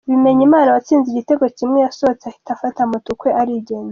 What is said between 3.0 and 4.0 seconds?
ukwe arigendera